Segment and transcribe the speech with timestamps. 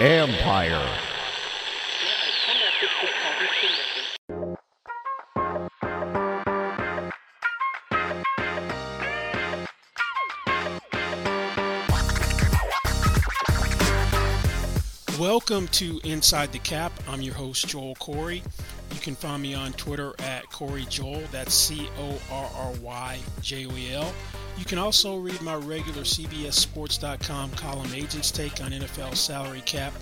[0.00, 0.98] Empire.
[15.20, 16.92] Welcome to Inside the Cap.
[17.06, 18.42] I'm your host, Joel Corry.
[18.92, 21.22] You can find me on Twitter at Corry Joel.
[21.30, 24.12] That's C O R R Y J O E L.
[24.58, 29.92] You can also read my regular CBSSports.com column Agents Take on NFL salary cap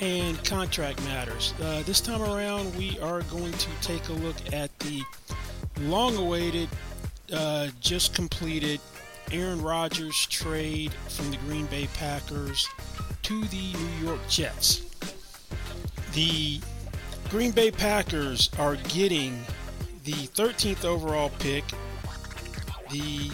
[0.00, 1.54] and contract matters.
[1.62, 5.02] Uh, this time around, we are going to take a look at the
[5.82, 6.68] long awaited,
[7.32, 8.80] uh, just completed
[9.30, 12.68] Aaron Rodgers trade from the Green Bay Packers
[13.22, 14.82] to the New York Jets.
[16.12, 16.60] The
[17.30, 19.40] Green Bay Packers are getting
[20.04, 21.64] the 13th overall pick,
[22.90, 23.30] the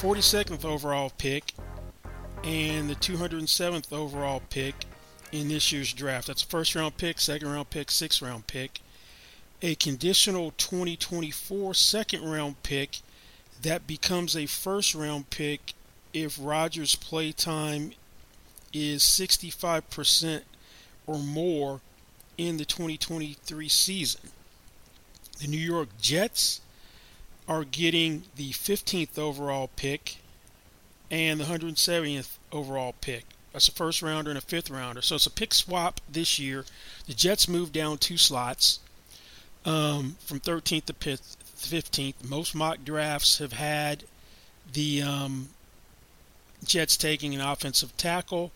[0.00, 1.54] 42nd overall pick,
[2.44, 4.76] and the 207th overall pick
[5.32, 6.28] in this year's draft.
[6.28, 8.80] That's a first round pick, second round pick, sixth round pick,
[9.60, 13.00] a conditional 2024 second round pick
[13.62, 15.74] that becomes a first round pick
[16.12, 17.90] if Rodgers' play time
[18.72, 20.42] is 65%
[21.08, 21.80] or more
[22.36, 24.30] in the 2023 season.
[25.40, 26.60] The New York Jets
[27.48, 30.18] are getting the 15th overall pick
[31.10, 33.24] and the 170th overall pick.
[33.52, 35.00] That's a first rounder and a fifth rounder.
[35.00, 36.64] So it's a pick swap this year.
[37.06, 38.80] The Jets moved down two slots
[39.64, 42.28] um, from 13th to 15th.
[42.28, 44.04] Most mock drafts have had
[44.70, 45.48] the um,
[46.64, 48.52] Jets taking an offensive tackle.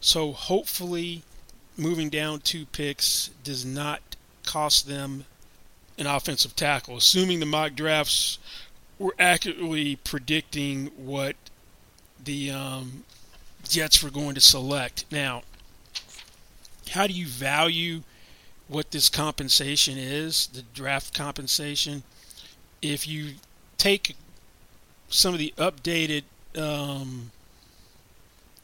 [0.00, 1.24] So hopefully,
[1.76, 4.00] moving down two picks does not
[4.46, 5.24] cost them
[5.98, 8.38] an offensive tackle, assuming the mock drafts
[8.98, 11.36] were accurately predicting what
[12.22, 13.04] the um,
[13.68, 15.04] Jets were going to select.
[15.10, 15.42] Now,
[16.90, 18.02] how do you value
[18.66, 22.02] what this compensation is, the draft compensation?
[22.80, 23.34] If you
[23.76, 24.16] take
[25.08, 26.24] some of the updated
[26.56, 27.30] um,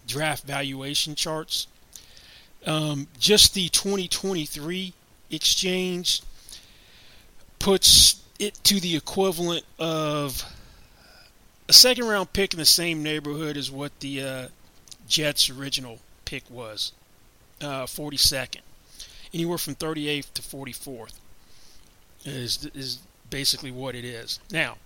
[0.06, 1.66] draft valuation charts.
[2.66, 4.92] Um, just the 2023
[5.30, 6.22] exchange
[7.64, 10.44] puts it to the equivalent of
[11.66, 14.48] a second round pick in the same neighborhood as what the uh,
[15.08, 16.92] Jets' original pick was,
[17.62, 18.60] uh, 42nd,
[19.32, 21.14] anywhere from 38th to 44th
[22.26, 22.98] is is
[23.30, 24.40] basically what it is.
[24.50, 24.76] Now,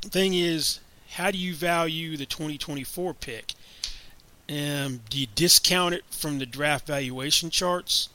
[0.00, 0.80] the thing is,
[1.10, 3.52] how do you value the 2024 pick?
[4.48, 8.08] Um, do you discount it from the draft valuation charts?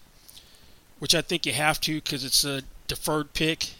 [0.98, 3.72] Which I think you have to because it's a deferred pick.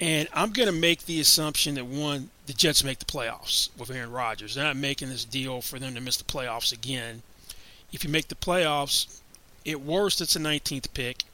[0.00, 3.90] And I'm going to make the assumption that one, the Jets make the playoffs with
[3.90, 4.54] Aaron Rodgers.
[4.54, 7.22] They're not making this deal for them to miss the playoffs again.
[7.92, 9.20] If you make the playoffs,
[9.66, 11.24] at worst, it's a 19th pick.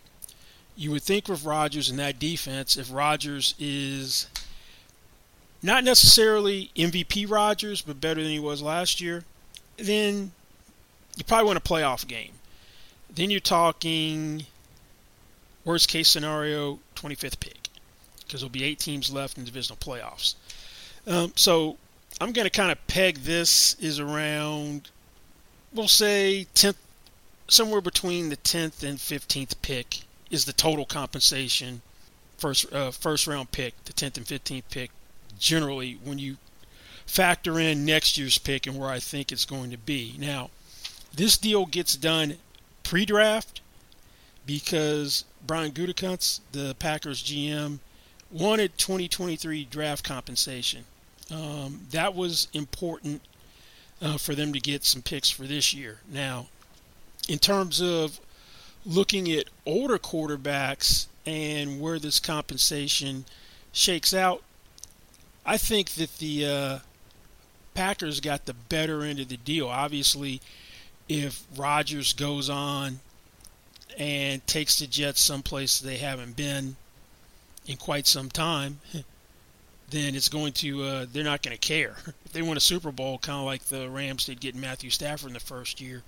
[0.76, 4.26] You would think with Rodgers and that defense, if Rodgers is
[5.62, 9.24] not necessarily MVP Rodgers, but better than he was last year,
[9.76, 10.32] then
[11.16, 12.32] you probably win a playoff game.
[13.14, 14.46] Then you're talking
[15.64, 17.68] worst case scenario 25th pick
[18.20, 20.34] because there'll be eight teams left in divisional playoffs.
[21.06, 21.76] Um, so
[22.20, 24.90] I'm going to kind of peg this is around,
[25.72, 26.76] we'll say 10th,
[27.48, 31.82] somewhere between the 10th and 15th pick is the total compensation
[32.38, 34.90] first uh, first round pick, the 10th and 15th pick.
[35.38, 36.36] Generally, when you
[37.06, 40.14] factor in next year's pick and where I think it's going to be.
[40.18, 40.50] Now,
[41.14, 42.36] this deal gets done
[42.84, 43.60] pre-draft
[44.50, 47.78] because Brian Gutekunst, the Packers GM,
[48.32, 50.84] wanted 2023 draft compensation.
[51.30, 53.22] Um, that was important
[54.02, 56.00] uh, for them to get some picks for this year.
[56.10, 56.48] Now,
[57.28, 58.18] in terms of
[58.84, 63.26] looking at older quarterbacks and where this compensation
[63.72, 64.42] shakes out,
[65.46, 66.78] I think that the uh,
[67.74, 69.68] Packers got the better end of the deal.
[69.68, 70.40] Obviously,
[71.08, 72.98] if Rodgers goes on
[73.98, 76.76] and takes the Jets someplace they haven't been
[77.66, 78.80] in quite some time,
[79.90, 81.96] then it's going to uh, they're not going to care.
[82.30, 85.30] If they win a Super Bowl, kind of like the Rams did getting Matthew Stafford
[85.30, 86.04] in the first year,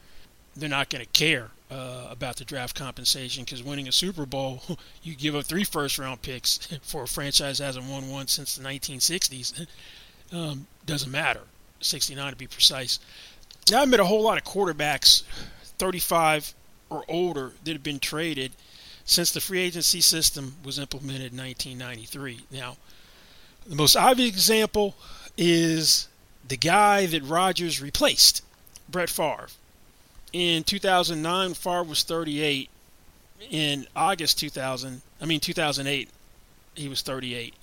[0.55, 4.63] they're not going to care uh, about the draft compensation because winning a Super Bowl,
[5.03, 8.55] you give up three first round picks for a franchise that hasn't won one since
[8.55, 9.67] the 1960s.
[10.33, 11.41] Um, doesn't matter.
[11.81, 13.01] 69 to be precise.
[13.71, 15.25] Now, I've met a whole lot of quarterbacks,
[15.79, 16.55] 35
[16.93, 18.53] or older, that have been traded
[19.05, 22.41] since the free agency system was implemented in 1993.
[22.51, 22.77] Now,
[23.67, 24.95] the most obvious example
[25.37, 26.09] is
[26.47, 28.43] the guy that Rodgers replaced,
[28.89, 29.49] Brett Favre.
[30.33, 32.69] In 2009, Favre was 38.
[33.51, 36.09] In August 2000, I mean 2008,
[36.75, 37.55] he was 38.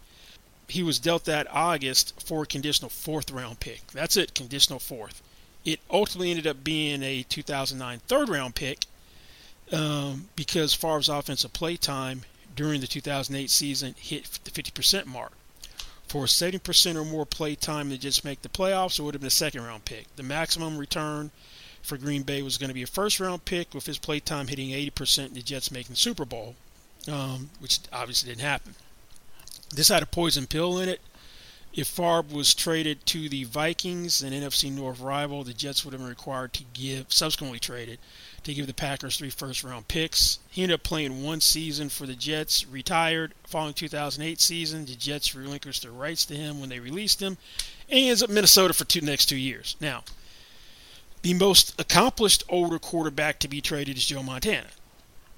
[0.68, 3.88] He was dealt that August for a conditional fourth round pick.
[3.88, 5.24] That's it, conditional fourth.
[5.66, 8.86] It ultimately ended up being a 2009 third round pick
[9.72, 12.24] um, because Favre's offensive play time
[12.56, 15.34] during the 2008 season hit the 50% mark.
[16.08, 19.28] For 70% or more play time to just make the playoffs, it would have been
[19.28, 20.14] a second round pick.
[20.16, 21.30] The maximum return
[21.84, 24.48] for Green Bay was going to be a first round pick with his play time
[24.48, 26.56] hitting 80% and the Jets making the Super Bowl,
[27.08, 28.76] um, which obviously didn't happen.
[29.74, 31.00] This had a poison pill in it.
[31.74, 36.02] If Favre was traded to the Vikings, an NFC North rival, the Jets would have
[36.02, 38.00] been required to give, subsequently traded,
[38.44, 40.40] to give the Packers three first round picks.
[40.50, 43.34] He ended up playing one season for the Jets, retired.
[43.46, 47.38] Following 2008 season, the Jets relinquished their rights to him when they released him,
[47.88, 49.76] and he ends up Minnesota for two next two years.
[49.80, 50.04] Now,
[51.22, 54.70] the most accomplished older quarterback to be traded is Joe Montana.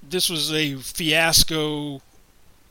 [0.02, 2.00] This was a fiasco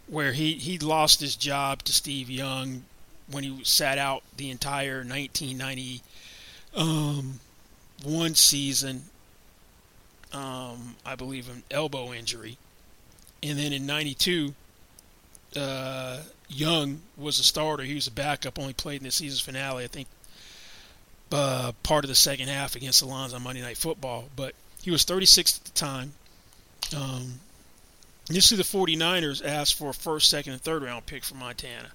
[0.08, 2.86] where he, he lost his job to Steve Young
[3.32, 6.02] when he sat out the entire 1991
[6.76, 9.04] um, season
[10.34, 12.58] um, I believe, an elbow injury.
[13.44, 14.54] And then in 92,
[15.58, 17.84] uh, Young was a starter.
[17.84, 20.08] He was a backup, only played in the season's finale, I think,
[21.32, 24.26] uh, part of the second half against the Lions on Monday Night Football.
[24.36, 26.14] But he was 36 at the time.
[26.96, 27.40] Um,
[28.30, 31.90] see the 49ers asked for a first, second, and third round pick for Montana.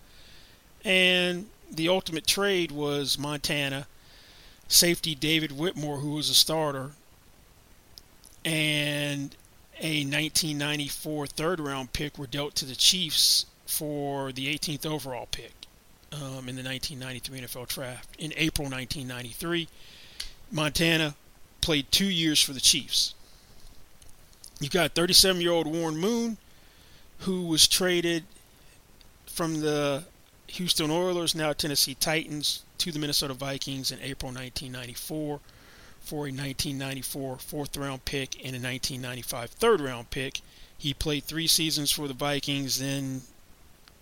[0.87, 3.89] And the ultimate trade was Montana
[4.69, 6.93] safety David Whitmore, who was a starter,
[8.45, 9.35] and
[9.81, 15.53] a 1994 third round pick were dealt to the Chiefs for the 18th overall pick
[16.13, 18.09] um, in the 1993 NFL draft.
[18.21, 19.67] In April 1993,
[20.53, 21.17] Montana
[21.63, 23.13] played two years for the Chiefs.
[24.61, 26.37] You've got 37 year old Warren Moon,
[27.21, 28.23] who was traded
[29.27, 30.05] from the
[30.49, 35.41] Houston Oilers, now Tennessee Titans, to the Minnesota Vikings in April 1994
[36.01, 40.41] for a 1994 fourth round pick and a 1995 third round pick.
[40.79, 43.23] He played three seasons for the Vikings, then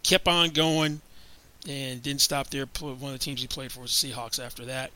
[0.02, 1.00] kept on going
[1.68, 2.66] and didn't stop there.
[2.80, 4.90] One of the teams he played for was the Seahawks after that.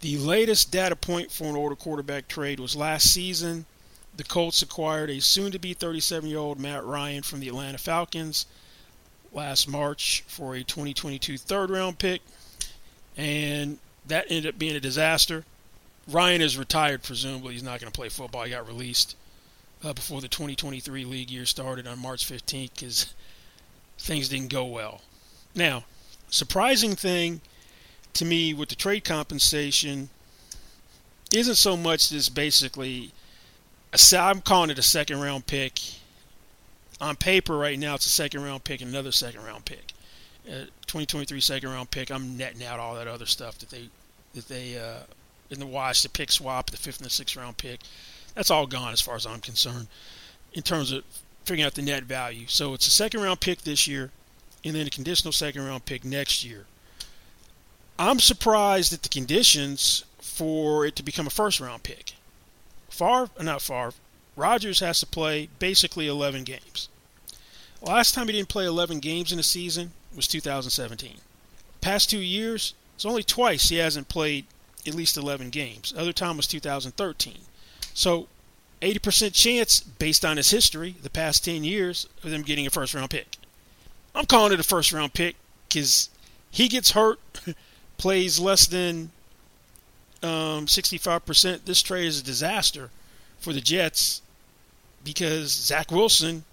[0.00, 3.66] The latest data point for an older quarterback trade was last season.
[4.16, 7.78] The Colts acquired a soon to be 37 year old Matt Ryan from the Atlanta
[7.78, 8.46] Falcons
[9.32, 12.22] last March for a 2022 third round pick.
[13.16, 15.44] And that ended up being a disaster.
[16.08, 17.54] Ryan is retired, presumably.
[17.54, 18.44] He's not going to play football.
[18.44, 19.16] He got released
[19.82, 23.14] uh, before the 2023 league year started on March 15th because
[23.98, 25.02] things didn't go well.
[25.54, 25.84] Now,
[26.28, 27.40] surprising thing
[28.14, 30.08] to me with the trade compensation
[31.32, 33.12] isn't so much this basically,
[34.12, 35.80] I'm calling it a second round pick.
[37.00, 39.92] On paper, right now, it's a second round pick and another second round pick.
[40.48, 42.10] Uh, 2023 second round pick.
[42.10, 43.88] I'm netting out all that other stuff that they
[44.34, 45.00] that they uh,
[45.50, 47.80] in the wash, the pick swap, the fifth and the sixth round pick.
[48.34, 49.88] That's all gone as far as I'm concerned
[50.52, 51.04] in terms of
[51.44, 52.46] figuring out the net value.
[52.48, 54.10] So it's a second round pick this year
[54.64, 56.66] and then a conditional second round pick next year.
[57.98, 62.14] I'm surprised at the conditions for it to become a first round pick.
[63.00, 63.92] Uh, not Favre,
[64.36, 66.88] Rodgers has to play basically 11 games.
[67.80, 71.16] Last time he didn't play 11 games in a season was 2017.
[71.80, 74.44] Past two years, it's only twice he hasn't played
[74.86, 75.92] at least 11 games.
[75.96, 77.38] Other time was 2013.
[77.94, 78.28] So
[78.82, 82.94] 80% chance, based on his history, the past 10 years, of them getting a first
[82.94, 83.36] round pick.
[84.14, 85.36] I'm calling it a first round pick
[85.68, 86.10] because
[86.50, 87.18] he gets hurt,
[87.98, 89.10] plays less than
[90.22, 91.64] um, 65%.
[91.64, 92.90] This trade is a disaster
[93.38, 94.22] for the Jets
[95.06, 96.44] because Zach Wilson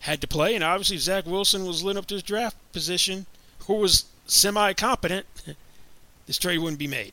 [0.00, 3.24] had to play, and obviously Zach Wilson was lit up to his draft position,
[3.66, 5.26] who was semi competent.
[6.24, 7.12] This trade wouldn't be made.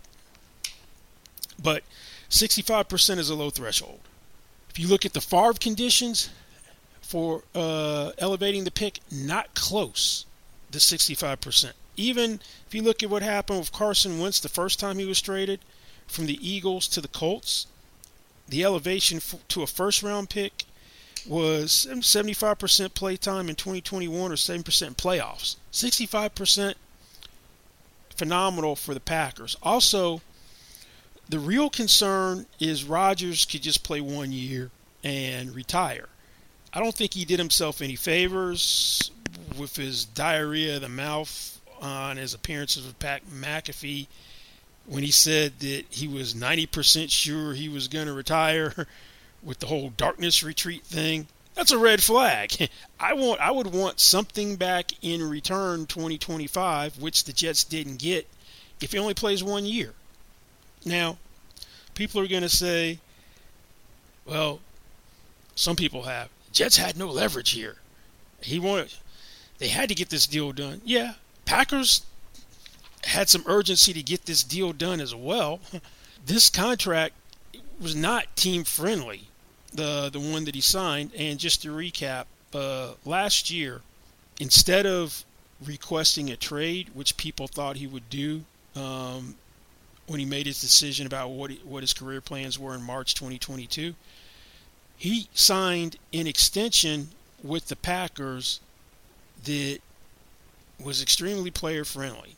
[1.62, 1.82] But
[2.30, 4.02] 65% is a low threshold.
[4.70, 6.30] If you look at the Favre conditions
[7.02, 10.26] for uh, elevating the pick, not close
[10.72, 11.74] to 65%.
[11.98, 15.20] even if you look at what happened with Carson Wentz the first time he was
[15.20, 15.60] traded
[16.06, 17.66] from the Eagles to the Colts,
[18.50, 20.66] the elevation to a first round pick
[21.28, 24.64] was 75% play time in 2021 or 7%
[24.96, 25.58] playoffs.
[25.72, 26.76] 65%
[28.16, 29.56] phenomenal for the Packers.
[29.62, 30.22] Also,
[31.28, 34.72] the real concern is Rodgers could just play one year
[35.04, 36.10] and retire.
[36.74, 39.12] I don't think he did himself any favors
[39.58, 44.08] with his diarrhea of the mouth on his appearances with Pat McAfee
[44.90, 48.88] when he said that he was 90% sure he was going to retire
[49.44, 51.28] with the whole darkness retreat thing.
[51.54, 52.70] That's a red flag.
[53.00, 58.28] I want I would want something back in return 2025 which the Jets didn't get
[58.82, 59.94] if he only plays one year.
[60.86, 61.18] Now,
[61.94, 63.00] people are going to say,
[64.26, 64.60] well,
[65.56, 66.30] some people have.
[66.52, 67.76] Jets had no leverage here.
[68.42, 68.94] He wanted
[69.60, 70.82] they had to get this deal done.
[70.84, 71.14] Yeah,
[71.46, 72.02] Packers
[73.06, 75.60] had some urgency to get this deal done as well.
[76.26, 77.16] This contract
[77.80, 79.30] was not team friendly,
[79.74, 81.12] the the one that he signed.
[81.18, 83.82] And just to recap, uh, last year,
[84.40, 85.24] instead of
[85.66, 88.44] requesting a trade, which people thought he would do
[88.76, 89.36] um,
[90.08, 93.96] when he made his decision about what what his career plans were in March 2022,
[94.98, 97.10] he signed an extension
[97.42, 98.60] with the Packers
[99.46, 99.80] that
[100.84, 102.36] was extremely player friendly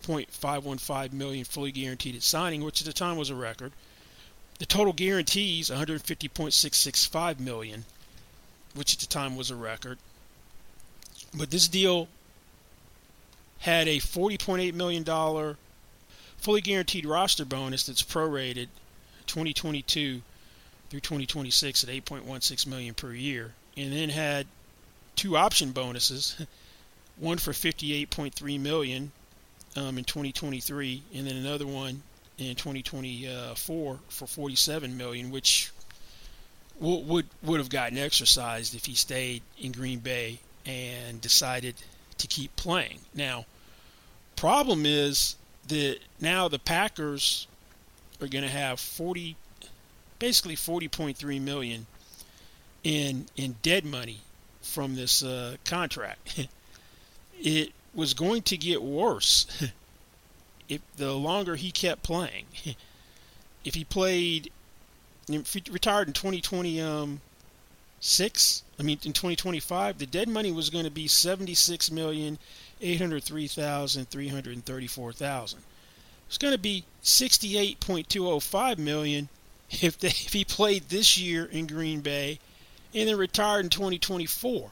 [0.05, 3.71] 1.515 million fully guaranteed at signing, which at the time was a record.
[4.59, 7.85] The total guarantees 150.665 million,
[8.73, 9.97] which at the time was a record.
[11.33, 12.07] But this deal
[13.59, 15.57] had a 40.8 million dollar
[16.37, 18.67] fully guaranteed roster bonus that's prorated
[19.25, 20.21] 2022
[20.89, 24.45] through 2026 at 8.16 million per year, and then had
[25.15, 26.35] two option bonuses,
[27.17, 29.11] one for 58.3 million
[29.75, 32.01] um, in 2023, and then another one
[32.37, 35.71] in 2024 for 47 million, which
[36.79, 41.75] would would would have gotten exercised if he stayed in Green Bay and decided
[42.17, 42.99] to keep playing.
[43.13, 43.45] Now,
[44.35, 45.35] problem is
[45.67, 47.47] that now the Packers
[48.21, 49.35] are going to have 40,
[50.19, 51.85] basically 40.3 million
[52.83, 54.19] in in dead money
[54.61, 56.47] from this uh, contract.
[57.39, 59.47] it was going to get worse
[60.69, 62.45] if the longer he kept playing.
[63.65, 64.51] if he played,
[65.29, 67.19] if he retired in 2026, um,
[68.79, 72.37] I mean in 2025, the dead money was going to be 76 million
[72.81, 75.61] 803,334 thousand.
[76.27, 79.29] It's going to be 68.205 million
[79.69, 82.39] if they, if he played this year in Green Bay
[82.93, 84.71] and then retired in 2024.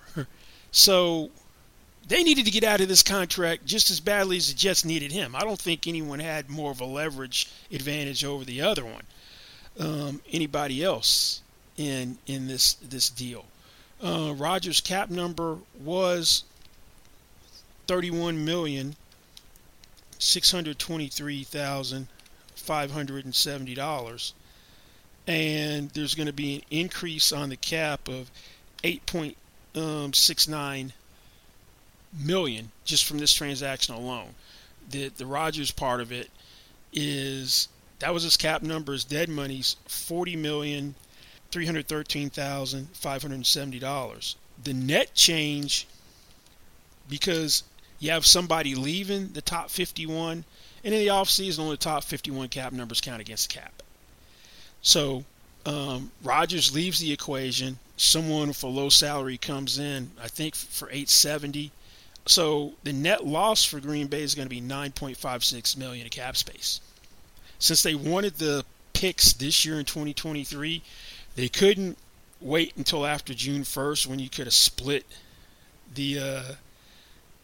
[0.72, 1.30] So
[2.08, 5.12] they needed to get out of this contract just as badly as the Jets needed
[5.12, 5.36] him.
[5.36, 9.04] I don't think anyone had more of a leverage advantage over the other one.
[9.80, 11.42] Um, anybody else
[11.78, 13.46] in in this this deal?
[14.02, 16.44] Uh, Rodgers' cap number was
[17.88, 18.96] thirty-one million
[20.20, 22.08] six hundred twenty-three thousand
[22.56, 24.34] five hundred and seventy dollars,
[25.26, 28.30] and there's going to be an increase on the cap of
[28.84, 29.38] eight point
[29.74, 30.94] um, six nine
[32.18, 34.36] million just from this transaction alone.
[34.90, 36.30] The the Rodgers part of it
[36.92, 37.68] is
[38.00, 38.94] that was his cap number.
[38.94, 40.96] His dead money's forty million
[41.52, 44.36] three hundred thirteen thousand five hundred seventy dollars.
[44.64, 45.88] The net change
[47.10, 47.64] because
[48.00, 50.44] you have somebody leaving the top 51,
[50.84, 53.82] and in the offseason, only the top 51 cap numbers count against cap.
[54.82, 55.24] So
[55.66, 57.80] um, Rodgers leaves the equation.
[57.96, 61.72] Someone with a low salary comes in, I think for 870.
[62.26, 66.38] So the net loss for Green Bay is going to be 9.56 million in cap
[66.38, 66.80] space.
[67.60, 70.82] Since they wanted the picks this year in 2023,
[71.36, 71.98] they couldn't
[72.40, 75.06] wait until after June 1st when you could have split
[75.96, 76.54] the uh,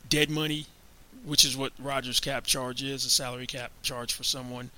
[0.07, 0.65] dead money,
[1.25, 4.69] which is what Rodgers' cap charge is, a salary cap charge for someone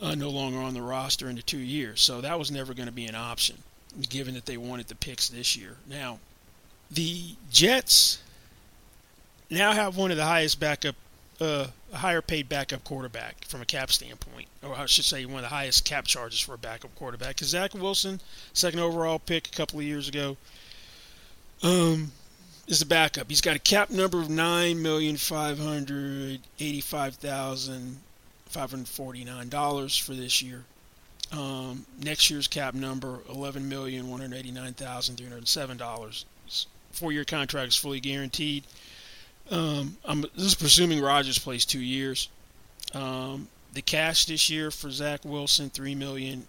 [0.00, 2.00] uh, no longer on the roster into two years.
[2.00, 3.56] So that was never going to be an option,
[4.08, 5.76] given that they wanted the picks this year.
[5.88, 6.18] Now,
[6.90, 8.18] the Jets
[9.50, 10.96] now have one of the highest backup
[11.40, 15.42] uh, higher paid backup quarterback from a cap standpoint, or I should say, one of
[15.42, 17.36] the highest cap charges for a backup quarterback.
[17.36, 18.20] Because Zach Wilson,
[18.52, 20.36] second overall pick a couple of years ago,
[21.62, 22.12] um,
[22.66, 23.28] is the backup.
[23.28, 27.98] He's got a cap number of nine million five hundred eighty-five thousand
[28.46, 30.64] five hundred forty-nine dollars for this year.
[31.30, 36.26] Um, next year's cap number eleven million one hundred eighty-nine thousand three hundred seven dollars.
[36.92, 38.64] Four-year contract is fully guaranteed.
[39.50, 42.28] Um, I'm is presuming Rodgers plays two years.
[42.94, 46.46] Um, the cash this year for Zach Wilson three million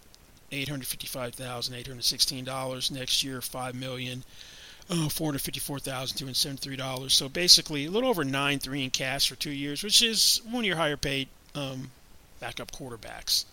[0.51, 2.91] eight hundred fifty-five thousand eight hundred sixteen dollars.
[2.91, 4.23] Next year five million
[4.89, 7.13] uh, four hundred fifty-four thousand two hundred seventy-three dollars.
[7.13, 10.63] So basically a little over nine three in cash for two years, which is one
[10.63, 11.91] of your higher paid um,
[12.39, 13.45] backup quarterbacks.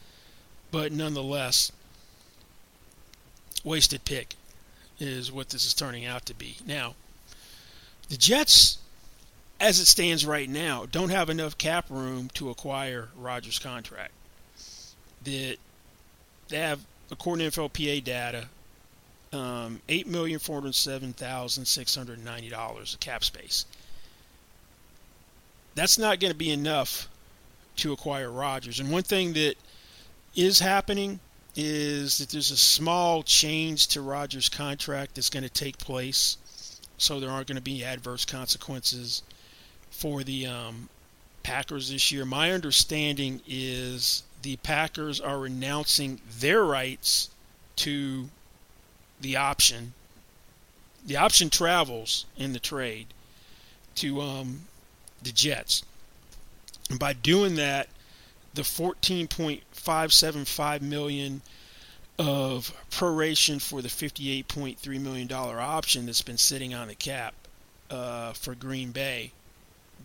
[0.73, 1.71] But nonetheless,
[3.63, 4.35] wasted pick
[4.99, 6.57] is what this is turning out to be.
[6.67, 6.95] Now,
[8.09, 8.79] the Jets
[9.61, 14.13] as it stands right now, don't have enough cap room to acquire Rodgers' contract.
[15.25, 15.57] That
[16.49, 18.49] they have, according to NFLPA data,
[19.33, 23.65] um, eight million four hundred seven thousand six hundred ninety dollars of cap space.
[25.75, 27.09] That's not going to be enough
[27.77, 28.81] to acquire Rodgers.
[28.81, 29.57] And one thing that
[30.35, 31.21] is happening
[31.55, 36.37] is that there's a small change to Rodgers' contract that's going to take place,
[36.99, 39.23] so there aren't going to be adverse consequences
[39.97, 40.89] for the um,
[41.43, 42.25] Packers this year.
[42.25, 47.31] My understanding is the Packers are renouncing their rights
[47.77, 48.29] to
[49.21, 49.95] the option.
[51.05, 53.07] The option travels in the trade
[53.97, 54.63] to um,
[55.23, 55.83] the Jets.
[56.91, 57.89] And by doing that,
[58.55, 61.43] the 14.575 million
[62.19, 67.35] of proration for the 58.3 million dollar option that's been sitting on the cap
[67.91, 69.33] uh, for Green Bay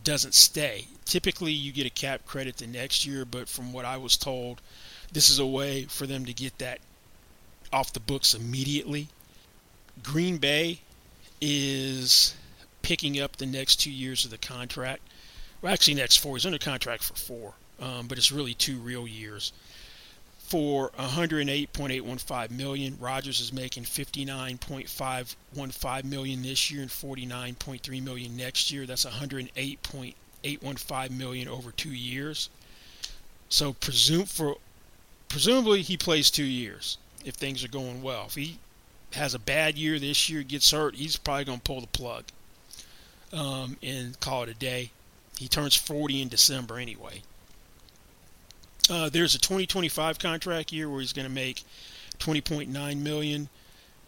[0.04, 0.88] doesn't stay.
[1.06, 4.62] Typically, you get a cap credit the next year, but from what I was told,
[5.12, 6.80] this is a way for them to get that
[7.74, 9.08] off the books immediately.
[10.04, 10.80] Green Bay
[11.40, 12.36] is
[12.82, 15.02] picking up the next two years of the contract.
[15.62, 16.36] Well, actually, next four.
[16.36, 19.54] He's under contract for four, um, but it's really two real years
[20.52, 22.96] for 108.815 million.
[23.00, 28.86] Rodgers is making 59.515 million this year and 49.3 million next year.
[28.86, 32.50] That's 108.815 million over two years.
[33.48, 34.58] So presume for
[35.30, 38.26] presumably he plays two years if things are going well.
[38.28, 38.58] If he
[39.14, 42.26] has a bad year this year, gets hurt, he's probably going to pull the plug
[43.32, 44.92] um, and call it a day.
[45.40, 47.22] He turns 40 in December anyway.
[48.90, 51.64] Uh, there's a 2025 contract year where he's going to make
[52.20, 53.50] 20.9 million,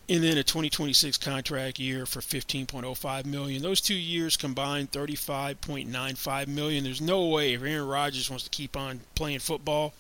[0.10, 3.62] and then a 2026 contract year for 15.05 million.
[3.62, 6.84] Those two years combined 35.95 million.
[6.84, 9.94] There's no way if Aaron Rodgers wants to keep on playing football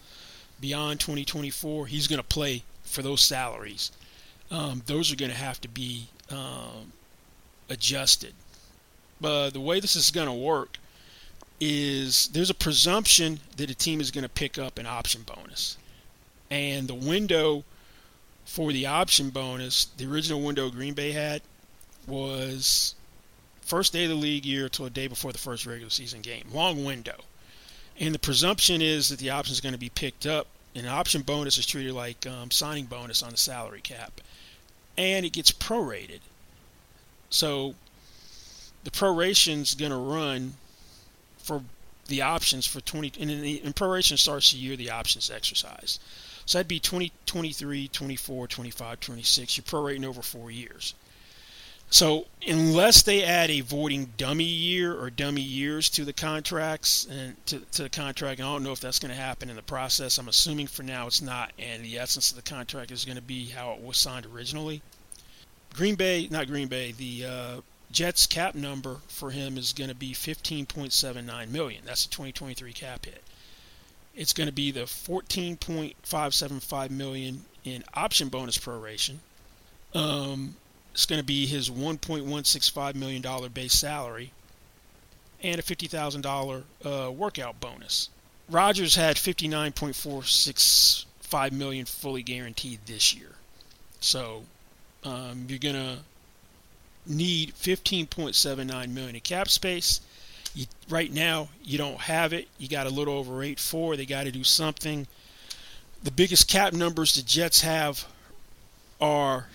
[0.59, 3.91] beyond 2024, he's going to play for those salaries.
[4.51, 6.93] Um, those are going to have to be um,
[7.69, 8.33] adjusted.
[9.19, 10.77] But the way this is going to work
[11.63, 15.77] is there's a presumption that a team is going to pick up an option bonus.
[16.49, 17.63] And the window
[18.45, 21.41] for the option bonus, the original window Green Bay had,
[22.05, 22.95] was
[23.61, 26.45] first day of the league year till a day before the first regular season game.
[26.51, 27.15] Long window.
[27.99, 30.47] And the presumption is that the option is going to be picked up.
[30.75, 34.19] And an option bonus is treated like um, signing bonus on the salary cap.
[34.97, 36.19] And it gets prorated.
[37.29, 37.75] So
[38.83, 40.55] the proration is going to run
[41.43, 41.61] for
[42.07, 45.99] the options for 20 and, the, and proration starts the year the options exercise.
[46.45, 49.57] So that'd be 20, 23, 24, 25, 26.
[49.57, 50.93] You're prorating over four years.
[51.89, 57.35] So unless they add a voiding dummy year or dummy years to the contracts and
[57.45, 59.61] to, to the contract, and I don't know if that's going to happen in the
[59.61, 60.17] process.
[60.17, 63.21] I'm assuming for now it's not, and the essence of the contract is going to
[63.21, 64.81] be how it was signed originally.
[65.75, 67.61] Green Bay, not Green Bay, the uh,
[67.93, 71.83] Jets cap number for him is going to be 15.79 million.
[71.85, 73.23] That's the 2023 cap hit.
[74.15, 79.17] It's going to be the 14.575 million in option bonus proration.
[79.93, 80.55] Um,
[80.93, 84.31] it's going to be his 1.165 million dollar base salary
[85.43, 88.09] and a $50,000 uh, workout bonus.
[88.49, 93.33] Rodgers had 59.465 million fully guaranteed this year.
[93.99, 94.45] So
[95.03, 95.99] um, you're going to
[97.05, 100.01] need 15.79 million in cap space.
[100.55, 102.47] You, right now, you don't have it.
[102.57, 103.97] You got a little over 8.4.
[103.97, 105.07] They got to do something.
[106.03, 108.05] The biggest cap numbers the Jets have
[109.01, 109.47] are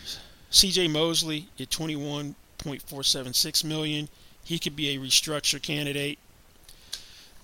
[0.51, 0.89] C.J.
[0.89, 4.09] Mosley at 21.476 million.
[4.45, 6.19] He could be a restructure candidate.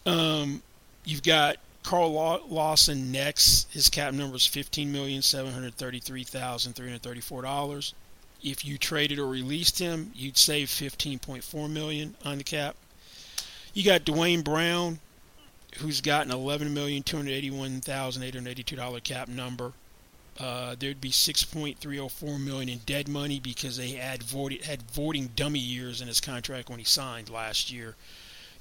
[0.07, 0.63] Um,
[1.05, 2.13] you've got Carl
[2.49, 3.71] Lawson next.
[3.73, 7.95] His cap number is fifteen million seven hundred thirty-three thousand three hundred thirty-four dollars.
[8.45, 12.77] If you traded or released him, you'd save fifteen point four million on the cap.
[13.73, 15.01] You got Duane Brown,
[15.79, 19.73] who's got an eleven million two hundred eighty-one thousand eight hundred eighty-two dollar cap number.
[20.39, 25.61] Uh, there'd be 6.304 million in dead money because they had voided, had voiding dummy
[25.61, 27.95] years in his contract when he signed last year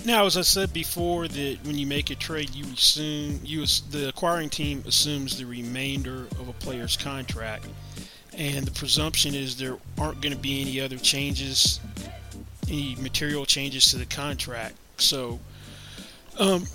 [0.04, 4.10] Now, as I said before, that when you make a trade, you assume you the
[4.10, 7.66] acquiring team assumes the remainder of a player's contract,
[8.36, 11.80] and the presumption is there aren't going to be any other changes,
[12.68, 14.74] any material changes to the contract.
[14.98, 15.40] So
[16.38, 16.66] um,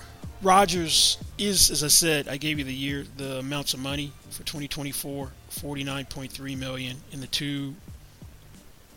[0.42, 4.39] Rodgers is, as I said, I gave you the year, the amounts of money for
[4.39, 7.76] 2024, 49.3 million in the two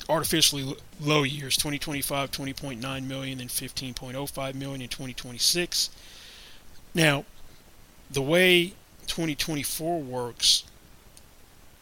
[0.08, 5.90] artificially low years, 2025, 20.9 million and 15.05 million in 2026.
[6.94, 7.24] Now,
[8.10, 8.74] the way
[9.06, 10.64] 2024 works,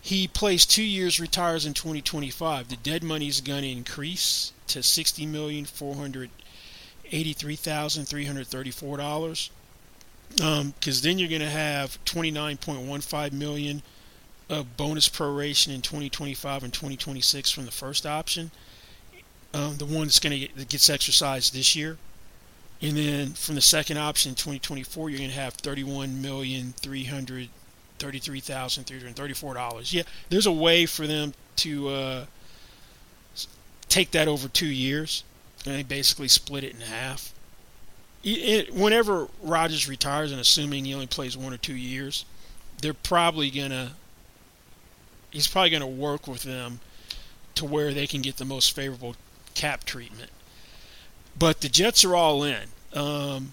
[0.00, 2.68] he plays two years, retires in 2025.
[2.68, 6.30] The dead money is going to increase to 60 million four hundred
[7.12, 9.50] $83,334.
[10.28, 13.82] Because um, then you're going to have 29.15 million
[14.48, 18.52] of bonus proration in 2025 and 2026 from the first option.
[19.54, 21.98] Um, the one that's going to get that gets exercised this year,
[22.82, 27.04] and then from the second option in 2024, you're going to have 31 million three
[27.04, 27.48] hundred
[27.98, 29.92] thirty-three thousand three hundred thirty-four dollars.
[29.94, 32.24] Yeah, there's a way for them to uh,
[33.88, 35.24] take that over two years
[35.66, 37.32] and they basically split it in half.
[38.22, 42.24] It, whenever Rodgers retires, and assuming he only plays one or two years,
[42.80, 43.92] they're probably gonna
[45.30, 46.80] he's probably gonna work with them
[47.54, 49.16] to where they can get the most favorable
[49.54, 50.30] cap treatment.
[51.38, 53.52] But the Jets are all in um,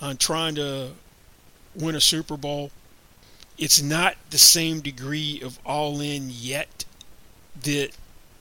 [0.00, 0.90] on trying to
[1.74, 2.70] win a Super Bowl.
[3.58, 6.84] It's not the same degree of all in yet
[7.62, 7.90] that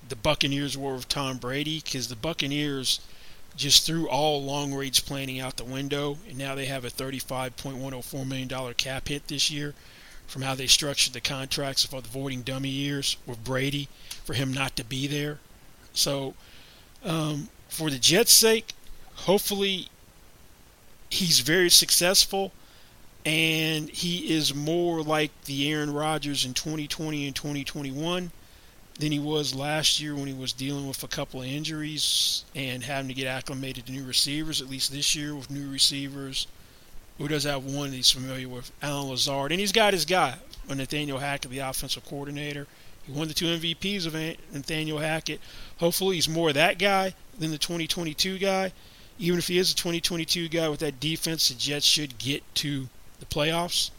[0.07, 2.99] the Buccaneers were with Tom Brady because the Buccaneers
[3.55, 8.27] just threw all long range planning out the window, and now they have a $35.104
[8.27, 9.73] million cap hit this year
[10.27, 13.89] from how they structured the contracts for the voiding dummy years with Brady
[14.23, 15.39] for him not to be there.
[15.91, 16.35] So,
[17.03, 18.73] um, for the Jets' sake,
[19.13, 19.87] hopefully
[21.09, 22.51] he's very successful
[23.25, 28.31] and he is more like the Aaron Rodgers in 2020 and 2021
[28.99, 32.83] than he was last year when he was dealing with a couple of injuries and
[32.83, 34.61] having to get acclimated to new receivers.
[34.61, 36.47] At least this year with new receivers,
[37.17, 40.35] who does have one he's familiar with, Allen Lazard, and he's got his guy,
[40.67, 42.67] Nathaniel Hackett, the offensive coordinator.
[43.09, 44.13] He won the two MVPs of
[44.53, 45.41] Nathaniel Hackett.
[45.77, 48.71] Hopefully, he's more that guy than the 2022 guy.
[49.17, 52.87] Even if he is a 2022 guy with that defense, the Jets should get to
[53.19, 53.89] the playoffs.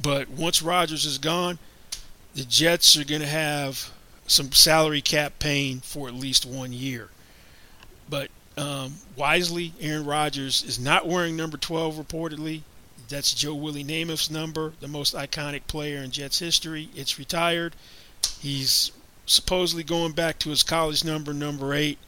[0.00, 1.58] But once Rodgers is gone,
[2.34, 3.90] the Jets are going to have
[4.26, 7.08] some salary cap pain for at least one year.
[8.08, 12.62] But um, wisely, Aaron Rodgers is not wearing number 12 reportedly.
[13.08, 16.90] That's Joe Willie Namath's number, the most iconic player in Jets history.
[16.94, 17.74] It's retired.
[18.40, 18.92] He's
[19.26, 21.98] supposedly going back to his college number, number eight.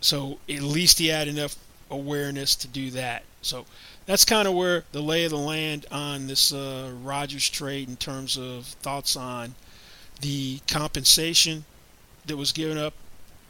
[0.00, 1.56] So at least he had enough
[1.90, 3.22] awareness to do that.
[3.42, 3.64] So
[4.06, 7.96] that's kind of where the lay of the land on this uh, Rodgers trade in
[7.96, 9.54] terms of thoughts on
[10.20, 11.64] the compensation
[12.26, 12.94] that was given up.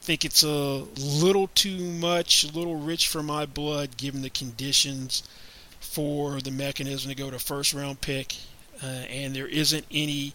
[0.03, 4.31] I think it's a little too much, a little rich for my blood, given the
[4.31, 5.23] conditions
[5.81, 8.37] for the mechanism to go to first round pick,
[8.83, 10.35] uh, and there isn't any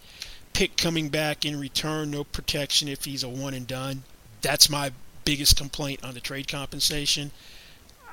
[0.62, 4.04] pick coming back in return, no protection if he's a one and done.
[4.42, 4.92] That's my
[5.26, 7.32] biggest complaint on the trade compensation.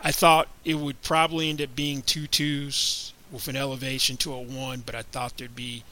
[0.02, 4.40] I thought it would probably end up being two twos with an elevation to a
[4.40, 5.84] one, but I thought there'd be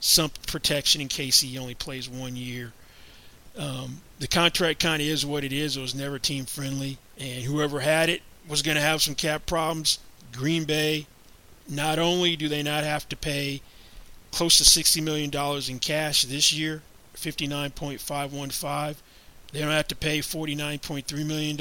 [0.00, 2.74] some protection in case he only plays one year.
[3.56, 5.78] Um, the contract kind of is what it is.
[5.78, 9.46] It was never team friendly, and whoever had it was going to have some cap
[9.46, 9.98] problems.
[10.30, 11.06] Green Bay,
[11.66, 13.62] not only do they not have to pay
[14.30, 15.30] close to $60 million
[15.68, 16.82] in cash this year,
[17.16, 18.96] 59.515,
[19.52, 21.60] they don't have to pay $49.3 million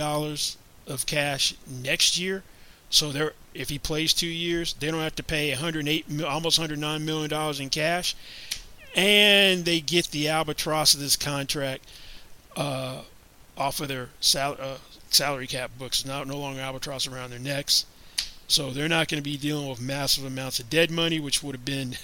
[0.88, 2.44] of cash next year.
[2.90, 7.06] So they're if he plays two years, they don't have to pay 108, almost 109
[7.06, 8.16] million dollars in cash,
[8.96, 11.86] and they get the albatross of this contract
[12.56, 13.02] uh,
[13.58, 14.78] off of their sal- uh,
[15.10, 16.06] salary cap books.
[16.06, 17.86] Now no longer albatross around their necks,
[18.48, 21.56] so they're not going to be dealing with massive amounts of dead money, which would
[21.56, 21.98] have been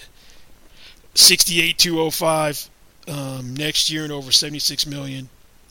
[1.16, 2.70] 68,205
[3.08, 5.28] um, next year and over 76 million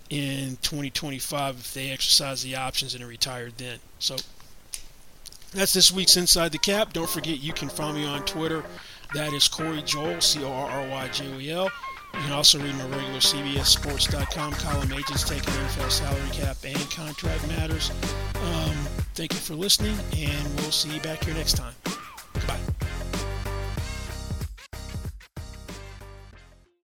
[0.10, 3.79] in 2025 if they exercise the options and are retired then.
[3.99, 4.17] So
[5.51, 6.93] that's this week's Inside the Cap.
[6.93, 8.63] Don't forget you can find me on Twitter.
[9.13, 11.69] That is Corry Joel, C O R R Y J O E L.
[12.13, 17.45] You can also read my regular CBSSports.com column, Agents Taking NFL Salary Cap and Contract
[17.49, 17.91] Matters.
[18.36, 18.75] Um,
[19.15, 21.73] thank you for listening, and we'll see you back here next time.